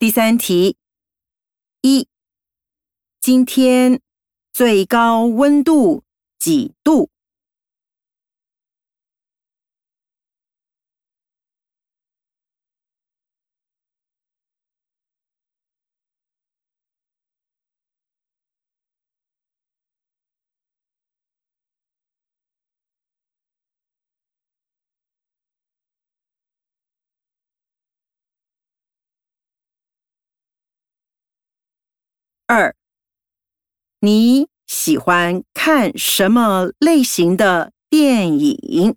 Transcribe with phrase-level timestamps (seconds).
[0.00, 0.76] 第三题：
[1.82, 2.06] 一，
[3.18, 4.00] 今天
[4.52, 6.04] 最高温度
[6.38, 7.10] 几度？
[32.50, 32.74] 二，
[34.00, 38.96] 你喜欢看什么类型的电影？